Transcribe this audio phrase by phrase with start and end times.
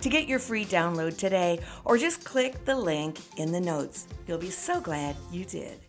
[0.00, 4.06] to get your free download today, or just click the link in the notes.
[4.26, 5.80] You'll be so glad you did.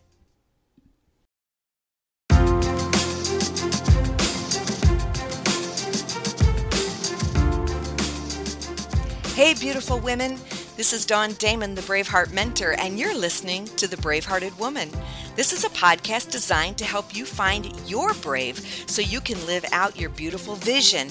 [9.34, 10.38] Hey, beautiful women.
[10.76, 14.90] This is Dawn Damon, the Braveheart Mentor, and you're listening to The Bravehearted Woman.
[15.34, 19.64] This is a podcast designed to help you find your brave so you can live
[19.72, 21.08] out your beautiful vision.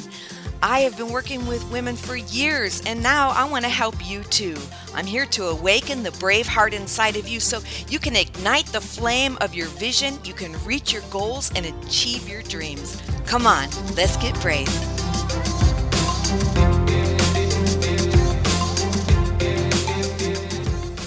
[0.62, 4.24] I have been working with women for years, and now I want to help you
[4.24, 4.58] too.
[4.94, 8.82] I'm here to awaken the brave heart inside of you so you can ignite the
[8.82, 13.02] flame of your vision, you can reach your goals, and achieve your dreams.
[13.26, 14.68] Come on, let's get brave.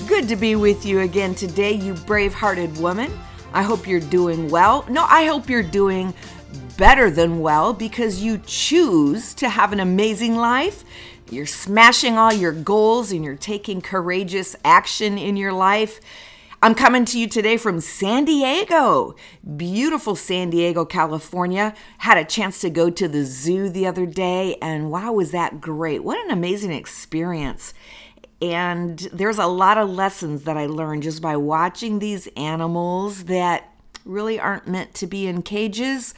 [0.09, 3.13] Good to be with you again today, you brave hearted woman.
[3.55, 4.87] I hope you're doing well.
[4.89, 6.15] No, I hope you're doing
[6.77, 10.85] better than well because you choose to have an amazing life.
[11.31, 16.01] You're smashing all your goals and you're taking courageous action in your life.
[16.65, 19.17] I'm coming to you today from San Diego,
[19.57, 21.75] beautiful San Diego, California.
[21.99, 25.61] Had a chance to go to the zoo the other day, and wow, was that
[25.61, 26.05] great!
[26.05, 27.75] What an amazing experience.
[28.41, 33.69] And there's a lot of lessons that I learned just by watching these animals that
[34.05, 36.15] really aren't meant to be in cages.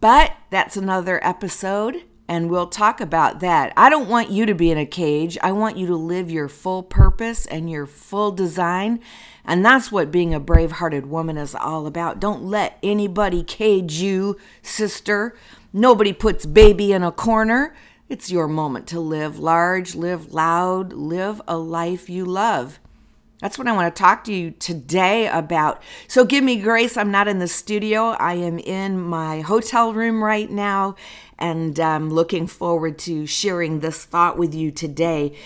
[0.00, 3.72] But that's another episode, and we'll talk about that.
[3.76, 5.36] I don't want you to be in a cage.
[5.42, 9.00] I want you to live your full purpose and your full design.
[9.44, 12.18] And that's what being a brave hearted woman is all about.
[12.18, 15.36] Don't let anybody cage you, sister.
[15.72, 17.74] Nobody puts baby in a corner.
[18.08, 22.80] It's your moment to live large, live loud, live a life you love.
[23.40, 25.82] That's what I want to talk to you today about.
[26.08, 26.96] So give me grace.
[26.96, 28.10] I'm not in the studio.
[28.12, 30.94] I am in my hotel room right now,
[31.38, 35.36] and I'm looking forward to sharing this thought with you today.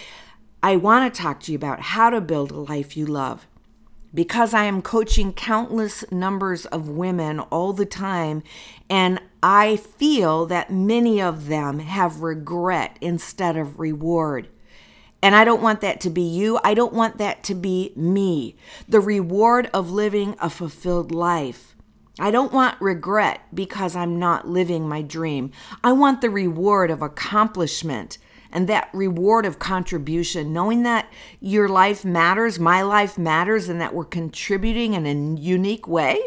[0.62, 3.46] I want to talk to you about how to build a life you love.
[4.14, 8.42] Because I am coaching countless numbers of women all the time,
[8.88, 14.48] and I feel that many of them have regret instead of reward.
[15.22, 16.60] And I don't want that to be you.
[16.62, 18.56] I don't want that to be me.
[18.88, 21.74] The reward of living a fulfilled life.
[22.20, 25.52] I don't want regret because I'm not living my dream.
[25.84, 28.18] I want the reward of accomplishment
[28.50, 33.94] and that reward of contribution, knowing that your life matters, my life matters, and that
[33.94, 36.20] we're contributing in a unique way.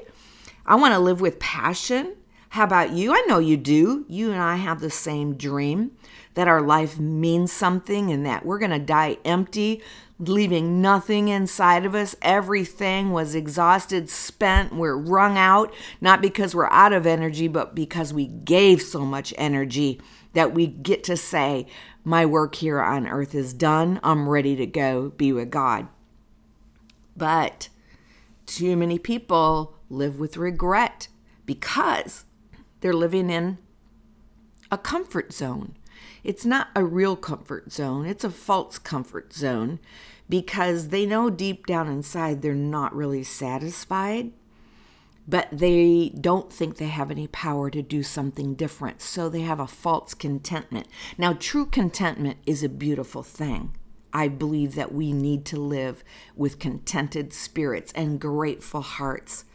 [0.66, 2.16] I want to live with passion.
[2.50, 3.13] How about you?
[3.13, 4.06] I know you do.
[4.07, 5.91] You and I have the same dream
[6.34, 9.81] that our life means something and that we're going to die empty,
[10.18, 12.16] leaving nothing inside of us.
[12.22, 18.14] Everything was exhausted, spent, we're wrung out, not because we're out of energy, but because
[18.14, 20.00] we gave so much energy
[20.34, 21.68] that we get to say,
[22.03, 24.00] My work here on earth is done.
[24.03, 25.88] I'm ready to go be with God.
[27.18, 27.69] But
[28.46, 31.09] too many people live with regret
[31.46, 32.25] because
[32.80, 33.58] they're living in
[34.72, 35.75] a comfort zone.
[36.23, 39.79] It's not a real comfort zone, it's a false comfort zone
[40.29, 44.31] because they know deep down inside they're not really satisfied,
[45.28, 49.01] but they don't think they have any power to do something different.
[49.01, 50.88] So they have a false contentment.
[51.18, 53.75] Now, true contentment is a beautiful thing.
[54.13, 56.04] I believe that we need to live
[56.36, 59.45] with contented spirits and grateful hearts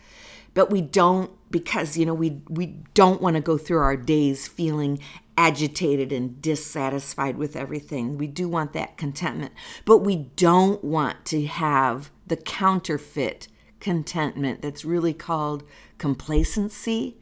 [0.56, 4.48] but we don't because you know we we don't want to go through our days
[4.48, 4.98] feeling
[5.36, 8.16] agitated and dissatisfied with everything.
[8.16, 9.52] We do want that contentment,
[9.84, 13.48] but we don't want to have the counterfeit
[13.80, 15.62] contentment that's really called
[15.98, 17.16] complacency,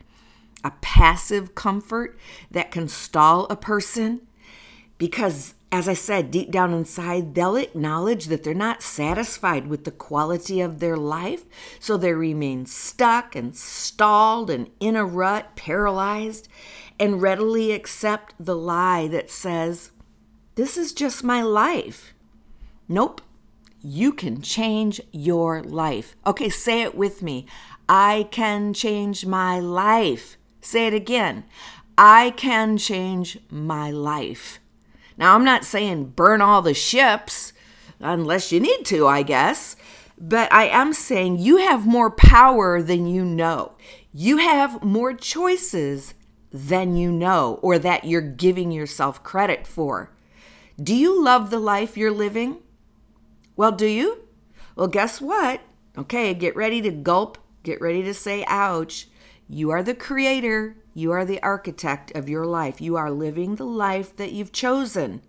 [0.63, 2.17] a passive comfort
[2.51, 4.21] that can stall a person
[4.97, 9.91] because as I said, deep down inside, they'll acknowledge that they're not satisfied with the
[9.91, 11.45] quality of their life,
[11.81, 16.47] so they remain stuck and stalled and in a rut, paralyzed,
[17.01, 19.91] and readily accept the lie that says,
[20.55, 22.15] This is just my life.
[22.89, 23.21] Nope,
[23.83, 26.15] you can change your life.
[26.25, 27.47] Okay, say it with me.
[27.89, 30.37] I can change my life.
[30.61, 31.45] Say it again.
[31.99, 34.61] I can change my life.
[35.17, 37.53] Now, I'm not saying burn all the ships
[38.01, 39.77] unless you need to, I guess,
[40.19, 43.73] but I am saying you have more power than you know.
[44.13, 46.15] You have more choices
[46.53, 50.11] than you know or that you're giving yourself credit for.
[50.81, 52.59] Do you love the life you're living?
[53.57, 54.25] Well, do you?
[54.77, 55.61] Well, guess what?
[55.97, 59.09] Okay, get ready to gulp, get ready to say ouch.
[59.49, 62.81] You are the creator, you are the architect of your life.
[62.81, 65.23] You are living the life that you've chosen.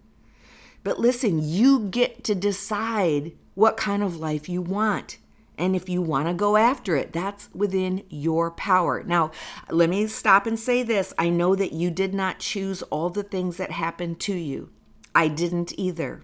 [0.83, 5.17] But listen, you get to decide what kind of life you want.
[5.57, 9.01] And if you want to go after it, that's within your power.
[9.03, 9.31] Now,
[9.71, 11.13] let me stop and say this.
[11.17, 14.69] I know that you did not choose all the things that happened to you.
[15.15, 16.23] I didn't either.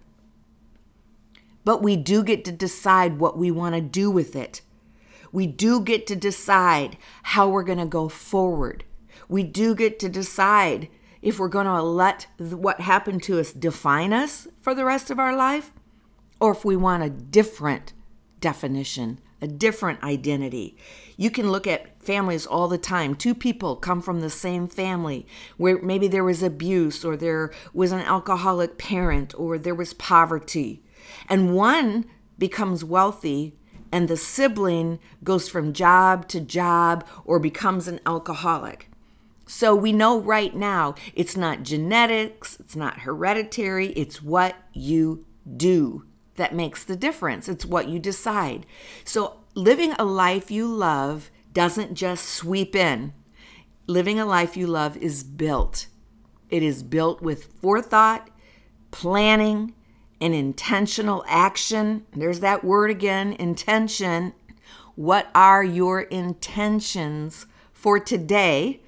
[1.64, 4.62] But we do get to decide what we want to do with it.
[5.32, 8.84] We do get to decide how we're going to go forward
[9.32, 10.90] we do get to decide
[11.22, 15.20] if we're going to let what happened to us define us for the rest of
[15.20, 15.72] our life
[16.42, 17.94] or if we want a different
[18.42, 20.76] definition, a different identity.
[21.16, 23.16] You can look at families all the time.
[23.16, 25.26] Two people come from the same family
[25.56, 30.84] where maybe there was abuse or there was an alcoholic parent or there was poverty.
[31.30, 32.04] And one
[32.38, 33.56] becomes wealthy
[33.94, 38.91] and the sibling goes from job to job or becomes an alcoholic.
[39.54, 45.26] So we know right now it's not genetics, it's not hereditary, it's what you
[45.58, 46.06] do
[46.36, 47.50] that makes the difference.
[47.50, 48.66] It's what you decide.
[49.04, 53.12] So living a life you love doesn't just sweep in.
[53.88, 55.88] Living a life you love is built.
[56.50, 58.30] It is built with forethought,
[58.92, 59.74] planning,
[60.22, 62.06] and intentional action.
[62.16, 64.32] There's that word again intention.
[64.96, 68.80] What are your intentions for today?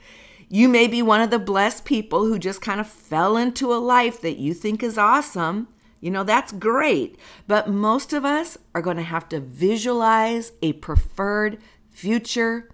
[0.54, 3.82] You may be one of the blessed people who just kind of fell into a
[3.82, 5.68] life that you think is awesome.
[6.00, 7.18] You know, that's great.
[7.48, 11.58] But most of us are going to have to visualize a preferred
[11.90, 12.70] future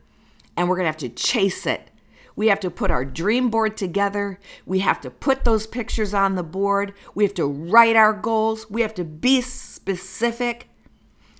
[0.57, 1.89] and we're going to have to chase it.
[2.35, 4.41] We have to put our dream board together.
[4.65, 6.93] We have to put those pictures on the board.
[7.15, 8.69] We have to write our goals.
[8.69, 10.67] We have to be specific.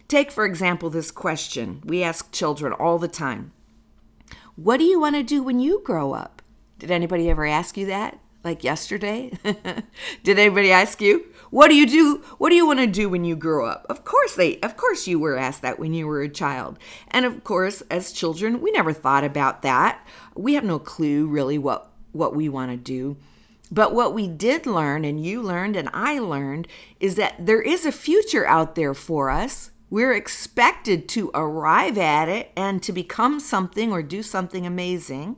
[0.08, 3.52] Take, for example, this question we ask children all the time
[4.64, 6.42] what do you want to do when you grow up?
[6.80, 8.20] Did anybody ever ask you that?
[8.44, 9.32] Like yesterday?
[10.24, 11.28] Did anybody ask you?
[11.50, 12.18] What do you do?
[12.40, 13.86] What do you want to do when you grow up?
[13.90, 16.78] Of course they of course you were asked that when you were a child.
[17.08, 20.06] And of course, as children, we never thought about that.
[20.36, 23.18] We have no clue really what what we want to do.
[23.72, 26.68] But what we did learn, and you learned, and I learned,
[27.00, 29.72] is that there is a future out there for us.
[29.90, 35.38] We're expected to arrive at it and to become something or do something amazing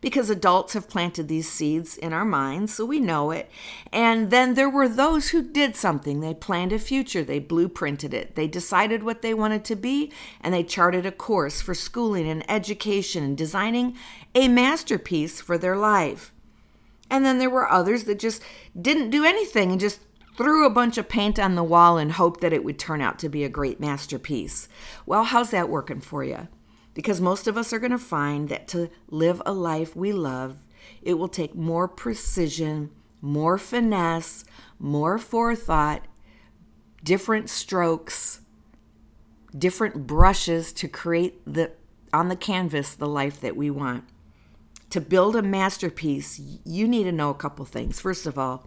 [0.00, 3.50] because adults have planted these seeds in our minds, so we know it.
[3.92, 6.20] And then there were those who did something.
[6.20, 10.52] They planned a future, they blueprinted it, they decided what they wanted to be, and
[10.52, 13.96] they charted a course for schooling and education and designing
[14.34, 16.32] a masterpiece for their life.
[17.08, 18.42] And then there were others that just
[18.80, 20.00] didn't do anything and just
[20.36, 23.18] threw a bunch of paint on the wall and hoped that it would turn out
[23.20, 24.68] to be a great masterpiece.
[25.06, 26.48] Well, how's that working for you?
[26.94, 30.58] Because most of us are going to find that to live a life we love,
[31.02, 32.90] it will take more precision,
[33.20, 34.44] more finesse,
[34.78, 36.06] more forethought,
[37.02, 38.40] different strokes,
[39.56, 41.72] different brushes to create the
[42.12, 44.04] on the canvas the life that we want.
[44.90, 48.00] To build a masterpiece, you need to know a couple things.
[48.00, 48.66] First of all,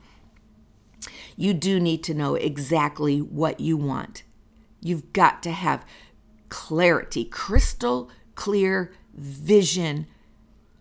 [1.40, 4.24] you do need to know exactly what you want.
[4.82, 5.86] You've got to have
[6.50, 10.08] clarity, crystal clear vision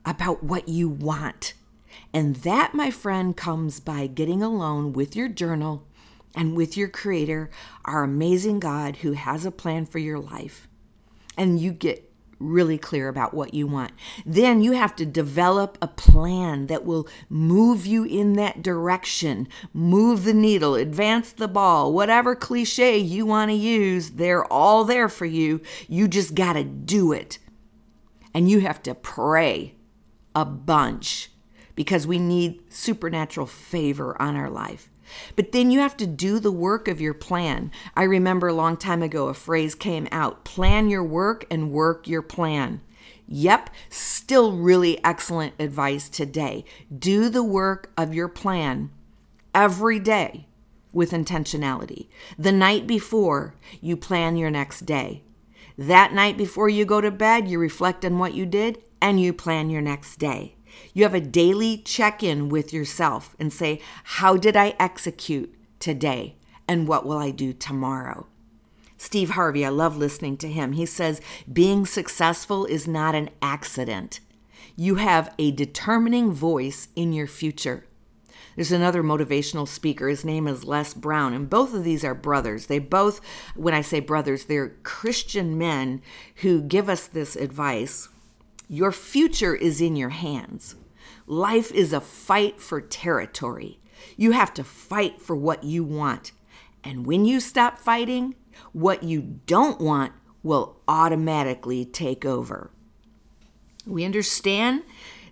[0.05, 1.55] about what you want.
[2.13, 5.87] And that, my friend, comes by getting alone with your journal
[6.35, 7.51] and with your Creator,
[7.85, 10.67] our amazing God who has a plan for your life.
[11.37, 12.08] And you get
[12.39, 13.93] really clear about what you want.
[14.25, 20.25] Then you have to develop a plan that will move you in that direction, move
[20.25, 25.27] the needle, advance the ball, whatever cliche you want to use, they're all there for
[25.27, 25.61] you.
[25.89, 27.39] You just got to do it.
[28.35, 29.75] And you have to pray
[30.35, 31.31] a bunch
[31.75, 34.91] because we need supernatural favor on our life.
[35.37, 37.71] But then you have to do the work of your plan.
[37.97, 42.09] I remember a long time ago a phrase came out plan your work and work
[42.09, 42.81] your plan.
[43.27, 46.65] Yep, still really excellent advice today.
[46.97, 48.91] Do the work of your plan
[49.55, 50.47] every day
[50.93, 52.09] with intentionality.
[52.39, 55.23] The night before, you plan your next day.
[55.77, 59.33] That night before you go to bed, you reflect on what you did and you
[59.33, 60.57] plan your next day.
[60.93, 66.37] You have a daily check in with yourself and say, How did I execute today?
[66.67, 68.27] And what will I do tomorrow?
[68.97, 70.73] Steve Harvey, I love listening to him.
[70.73, 71.21] He says,
[71.51, 74.21] Being successful is not an accident.
[74.77, 77.85] You have a determining voice in your future.
[78.59, 80.09] There's another motivational speaker.
[80.09, 82.67] His name is Les Brown, and both of these are brothers.
[82.67, 83.21] They both,
[83.55, 86.03] when I say brothers, they're Christian men
[86.37, 88.09] who give us this advice.
[88.69, 90.77] Your future is in your hands.
[91.27, 93.81] Life is a fight for territory.
[94.17, 96.33] You have to fight for what you want.
[96.85, 98.35] And when you stop fighting,
[98.73, 102.71] what you don't want will automatically take over.
[103.87, 104.83] We understand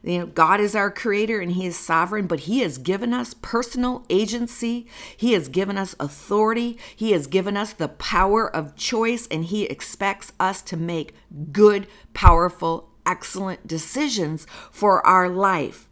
[0.02, 3.34] you know, God is our creator and He is sovereign, but He has given us
[3.34, 4.86] personal agency.
[5.16, 6.78] He has given us authority.
[6.94, 11.14] He has given us the power of choice, and He expects us to make
[11.50, 15.88] good, powerful, excellent decisions for our life.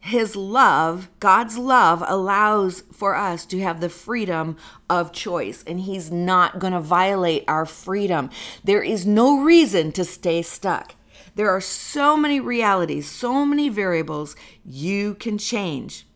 [0.00, 4.56] His love, God's love, allows for us to have the freedom
[4.88, 8.30] of choice, and He's not going to violate our freedom.
[8.64, 10.94] There is no reason to stay stuck.
[11.34, 16.06] There are so many realities, so many variables you can change.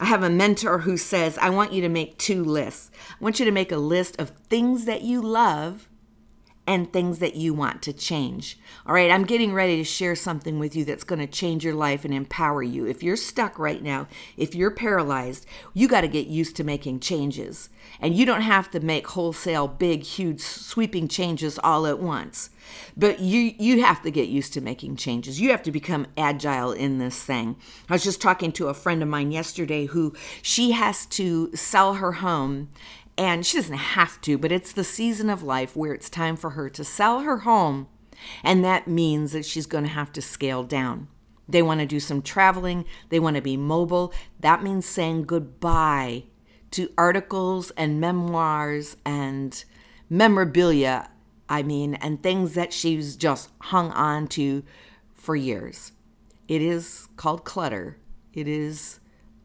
[0.00, 2.90] I have a mentor who says, I want you to make two lists.
[3.10, 5.88] I want you to make a list of things that you love
[6.66, 8.58] and things that you want to change.
[8.86, 11.74] All right, I'm getting ready to share something with you that's going to change your
[11.74, 12.86] life and empower you.
[12.86, 17.00] If you're stuck right now, if you're paralyzed, you got to get used to making
[17.00, 17.68] changes.
[18.00, 22.50] And you don't have to make wholesale, big, huge, sweeping changes all at once.
[22.96, 25.40] But you you have to get used to making changes.
[25.40, 27.56] You have to become agile in this thing.
[27.90, 31.94] I was just talking to a friend of mine yesterday who she has to sell
[31.94, 32.70] her home
[33.16, 36.50] and she doesn't have to, but it's the season of life where it's time for
[36.50, 37.88] her to sell her home.
[38.42, 41.08] And that means that she's going to have to scale down.
[41.48, 44.12] They want to do some traveling, they want to be mobile.
[44.40, 46.24] That means saying goodbye
[46.70, 49.64] to articles and memoirs and
[50.08, 51.10] memorabilia,
[51.48, 54.64] I mean, and things that she's just hung on to
[55.14, 55.92] for years.
[56.48, 57.98] It is called clutter.
[58.32, 59.00] It is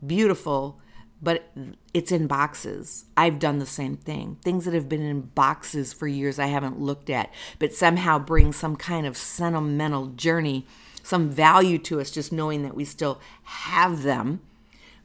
[0.05, 0.79] beautiful
[1.21, 1.51] but
[1.93, 3.05] it's in boxes.
[3.17, 4.37] I've done the same thing.
[4.43, 8.53] Things that have been in boxes for years I haven't looked at, but somehow bring
[8.53, 10.65] some kind of sentimental journey,
[11.03, 14.41] some value to us just knowing that we still have them.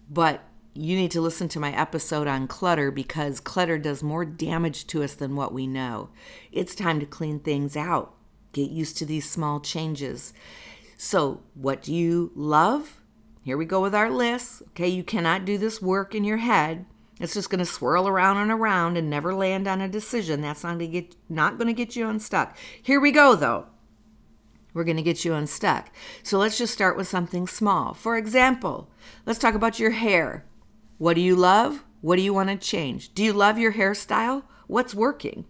[0.09, 0.45] But
[0.75, 5.03] you need to listen to my episode on clutter because clutter does more damage to
[5.03, 6.11] us than what we know.
[6.53, 8.15] It's time to clean things out.
[8.53, 10.33] Get used to these small changes.
[10.97, 13.01] So, what do you love?
[13.45, 14.63] Here we go with our list.
[14.69, 16.87] Okay, you cannot do this work in your head.
[17.21, 20.41] It's just going to swirl around and around and never land on a decision.
[20.41, 22.57] That's not going to get not going to get you unstuck.
[22.83, 23.67] Here we go though.
[24.73, 25.91] We're going to get you unstuck.
[26.23, 27.93] So let's just start with something small.
[27.93, 28.89] For example,
[29.27, 30.47] let's talk about your hair.
[30.97, 31.85] What do you love?
[32.01, 33.13] What do you want to change?
[33.13, 34.45] Do you love your hairstyle?
[34.69, 35.45] What's working?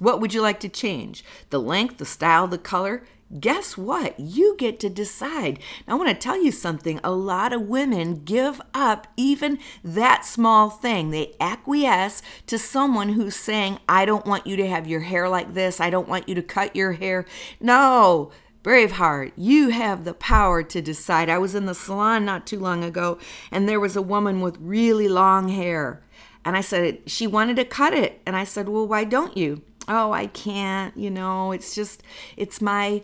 [0.00, 1.24] What would you like to change?
[1.50, 3.04] The length, the style, the color?
[3.40, 4.18] Guess what?
[4.18, 5.58] You get to decide.
[5.86, 7.00] Now, I want to tell you something.
[7.02, 11.10] A lot of women give up even that small thing.
[11.10, 15.54] They acquiesce to someone who's saying, I don't want you to have your hair like
[15.54, 15.80] this.
[15.80, 17.26] I don't want you to cut your hair.
[17.60, 18.30] No.
[18.62, 21.28] Braveheart, you have the power to decide.
[21.28, 23.16] I was in the salon not too long ago,
[23.52, 26.02] and there was a woman with really long hair.
[26.44, 28.20] And I said, she wanted to cut it.
[28.26, 29.62] And I said, well, why don't you?
[29.88, 32.02] Oh i can't you know it's just
[32.36, 33.02] it's my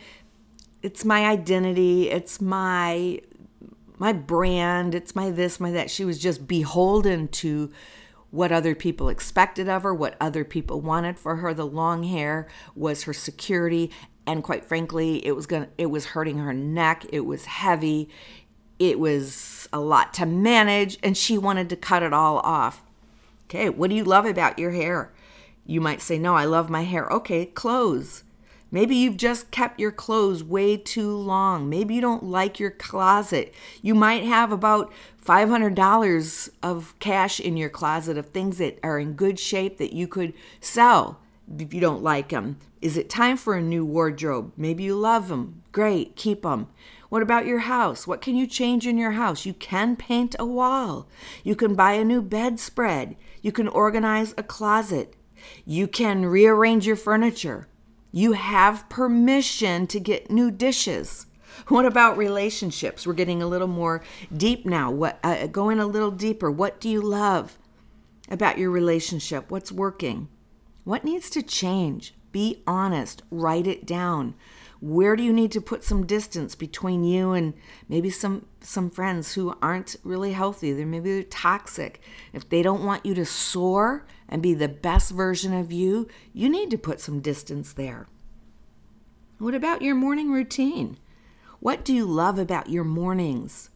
[0.83, 3.21] it's my identity it's my
[4.03, 5.89] my brand it's my this my that.
[5.89, 7.71] She was just beholden to
[8.31, 11.55] what other people expected of her what other people wanted for her.
[11.55, 13.93] The long hair was her security
[14.27, 18.09] and quite frankly it was going it was hurting her neck it was heavy
[18.81, 22.83] it was a lot to manage and she wanted to cut it all off.
[23.45, 25.13] Okay what do you love about your hair
[25.67, 27.09] you might say, No, I love my hair.
[27.11, 28.25] Okay, clothes.
[28.71, 31.69] Maybe you've just kept your clothes way too long.
[31.69, 33.53] Maybe you don't like your closet.
[33.83, 34.91] You might have about
[35.23, 40.09] $500 of cash in your closet of things that are in good shape that you
[40.09, 41.21] could sell
[41.59, 42.57] if you don't like them.
[42.81, 44.53] Is it time for a new wardrobe?
[44.57, 45.63] Maybe you love them.
[45.71, 46.69] Great, keep them.
[47.11, 48.07] What about your house?
[48.07, 49.45] What can you change in your house?
[49.45, 51.07] You can paint a wall.
[51.45, 53.17] You can buy a new bedspread.
[53.43, 55.15] You can organize a closet.
[55.65, 57.69] You can rearrange your furniture.
[58.11, 61.27] You have permission to get new dishes.
[61.69, 63.07] What about relationships?
[63.07, 64.03] We're getting a little more
[64.35, 64.91] deep now.
[64.91, 66.51] What uh, going a little deeper.
[66.51, 67.59] What do you love
[68.29, 69.51] about your relationship?
[69.51, 70.29] What's working?
[70.85, 72.15] What needs to change?
[72.33, 73.23] Be honest.
[73.31, 74.35] Write it down.
[74.83, 77.55] Where do you need to put some distance between you and
[77.89, 80.73] maybe some some friends who aren't really healthy?
[80.73, 82.01] They're maybe they're toxic.
[82.33, 86.49] If they don't want you to soar and be the best version of you, you
[86.49, 88.09] need to put some distance there.
[89.39, 90.99] What about your morning routine?
[91.61, 93.71] What do you love about your mornings?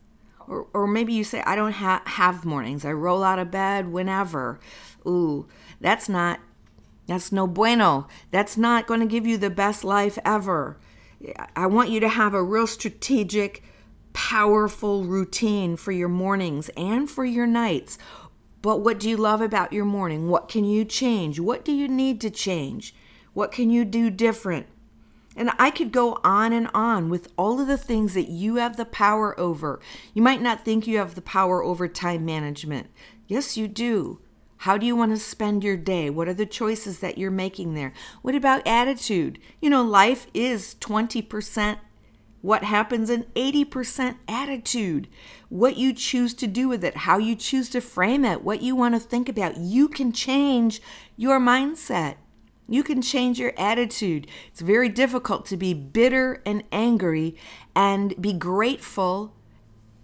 [0.48, 2.84] Or, or maybe you say, I don't ha- have mornings.
[2.84, 4.58] I roll out of bed whenever.
[5.06, 5.46] Ooh,
[5.80, 6.40] that's not,
[7.06, 8.08] that's no bueno.
[8.32, 10.78] That's not going to give you the best life ever.
[11.54, 13.62] I want you to have a real strategic,
[14.12, 17.98] powerful routine for your mornings and for your nights.
[18.62, 20.28] But what do you love about your morning?
[20.28, 21.38] What can you change?
[21.38, 22.94] What do you need to change?
[23.32, 24.66] What can you do different?
[25.36, 28.76] And I could go on and on with all of the things that you have
[28.76, 29.80] the power over.
[30.14, 32.88] You might not think you have the power over time management.
[33.26, 34.20] Yes, you do.
[34.58, 36.10] How do you want to spend your day?
[36.10, 37.92] What are the choices that you're making there?
[38.22, 39.38] What about attitude?
[39.60, 41.78] You know, life is 20%
[42.46, 45.08] what happens in 80% attitude.
[45.48, 48.76] What you choose to do with it, how you choose to frame it, what you
[48.76, 49.56] want to think about.
[49.56, 50.80] You can change
[51.16, 52.16] your mindset.
[52.68, 54.28] You can change your attitude.
[54.48, 57.36] It's very difficult to be bitter and angry
[57.74, 59.35] and be grateful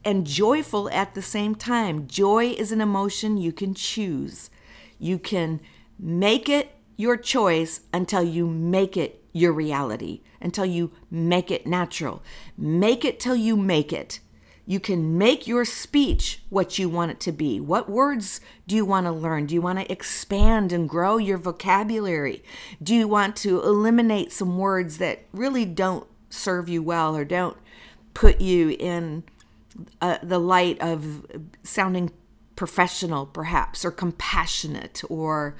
[0.05, 2.07] and joyful at the same time.
[2.07, 4.51] Joy is an emotion you can choose.
[4.99, 5.61] You can
[5.99, 12.23] make it your choice until you make it your reality, until you make it natural.
[12.57, 14.21] Make it till you make it.
[14.65, 17.59] You can make your speech what you want it to be.
[17.59, 19.47] What words do you want to learn?
[19.47, 22.45] Do you want to expand and grow your vocabulary?
[22.81, 27.57] Do you want to eliminate some words that really don't serve you well or don't
[28.15, 29.25] put you in
[30.01, 31.27] uh, the light of
[31.63, 32.11] sounding
[32.57, 35.57] professional perhaps or compassionate or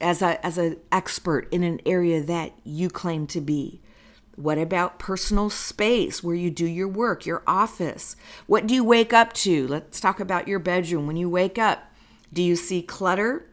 [0.00, 3.80] as a as an expert in an area that you claim to be.
[4.36, 8.16] What about personal space where you do your work your office?
[8.46, 9.66] What do you wake up to?
[9.66, 11.06] Let's talk about your bedroom.
[11.06, 11.84] When you wake up
[12.32, 13.46] do you see clutter?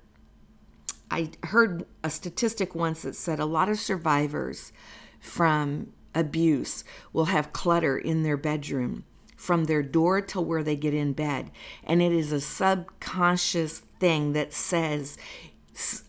[1.10, 4.74] I heard a statistic once that said a lot of survivors
[5.20, 9.06] from abuse will have clutter in their bedroom
[9.46, 11.52] from their door till where they get in bed.
[11.84, 15.18] And it is a subconscious thing that says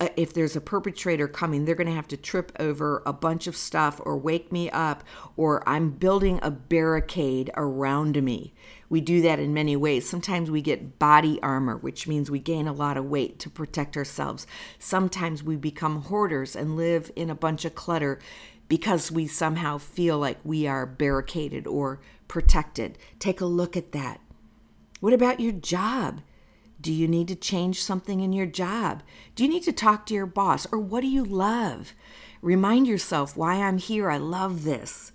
[0.00, 3.46] uh, if there's a perpetrator coming, they're going to have to trip over a bunch
[3.46, 5.02] of stuff or wake me up,
[5.36, 8.54] or I'm building a barricade around me.
[8.88, 10.08] We do that in many ways.
[10.08, 13.96] Sometimes we get body armor, which means we gain a lot of weight to protect
[13.96, 14.46] ourselves.
[14.78, 18.20] Sometimes we become hoarders and live in a bunch of clutter
[18.68, 22.98] because we somehow feel like we are barricaded or protected.
[23.18, 24.20] Take a look at that.
[25.00, 26.20] What about your job?
[26.80, 29.02] Do you need to change something in your job?
[29.34, 30.66] Do you need to talk to your boss?
[30.70, 31.94] Or what do you love?
[32.42, 34.10] Remind yourself why I'm here.
[34.10, 35.12] I love this.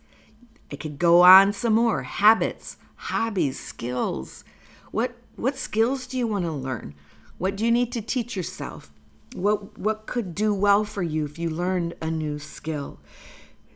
[0.72, 2.04] I could go on some more.
[2.04, 4.44] Habits, hobbies, skills.
[4.92, 6.94] What what skills do you want to learn?
[7.38, 8.92] What do you need to teach yourself?
[9.34, 13.00] What what could do well for you if you learned a new skill?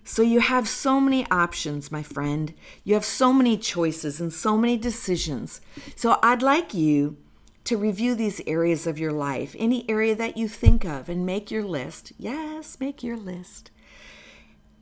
[0.08, 2.54] So you have so many options, my friend.
[2.84, 5.62] You have so many choices and so many decisions.
[5.96, 7.18] So I'd like you
[7.64, 11.50] to review these areas of your life, any area that you think of, and make
[11.50, 12.14] your list.
[12.20, 13.72] Yes, make your list.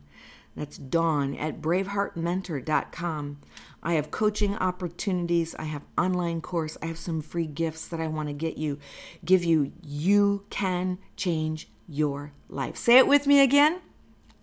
[0.56, 3.38] That's dawn at braveheartmentor.com.
[3.82, 8.08] I have coaching opportunities, I have online course, I have some free gifts that I
[8.08, 8.78] want to get you
[9.24, 12.76] give you you can change your life.
[12.76, 13.80] Say it with me again.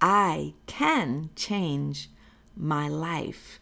[0.00, 2.10] I can change
[2.56, 3.60] my life.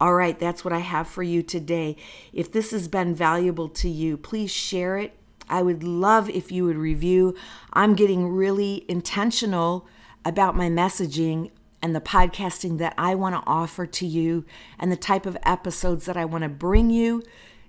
[0.00, 1.96] All right, that's what I have for you today.
[2.32, 5.16] If this has been valuable to you, please share it
[5.48, 7.34] I would love if you would review.
[7.72, 9.86] I'm getting really intentional
[10.24, 11.50] about my messaging
[11.82, 14.44] and the podcasting that I want to offer to you
[14.78, 17.22] and the type of episodes that I want to bring you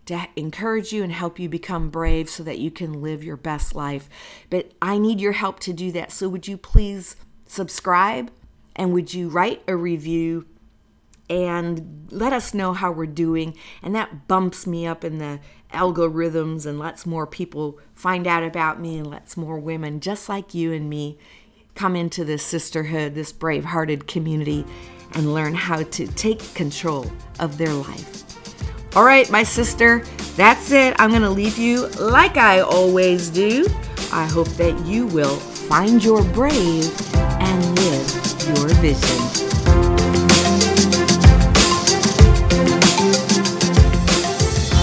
[0.06, 3.76] to encourage you and help you become brave so that you can live your best
[3.76, 4.08] life.
[4.50, 6.12] But I need your help to do that.
[6.12, 8.32] So would you please subscribe?
[8.76, 10.46] And would you write a review
[11.30, 13.58] and let us know how we're doing?
[13.82, 15.40] And that bumps me up in the
[15.74, 20.54] algorithms and lets more people find out about me and lets more women just like
[20.54, 21.18] you and me
[21.76, 24.66] come into this sisterhood, this brave hearted community,
[25.14, 28.24] and learn how to take control of their life.
[28.96, 30.00] All right, my sister,
[30.36, 30.96] that's it.
[31.00, 33.68] I'm going to leave you like I always do.
[34.14, 39.55] I hope that you will find your brave and live your vision.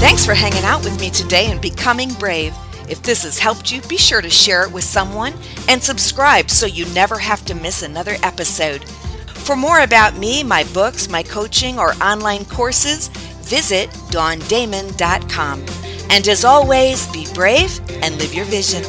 [0.03, 2.53] Thanks for hanging out with me today and becoming brave.
[2.89, 5.33] If this has helped you, be sure to share it with someone
[5.69, 8.83] and subscribe so you never have to miss another episode.
[9.29, 13.09] For more about me, my books, my coaching, or online courses,
[13.45, 15.65] visit dawndamon.com.
[16.11, 18.83] And as always, be brave and live your vision.